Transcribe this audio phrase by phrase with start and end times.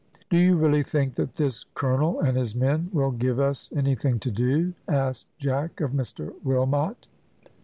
[0.31, 4.31] "Do you really think that this colonel and his men will give us anything to
[4.31, 7.07] do?" asked Jack of Mr Wilmot.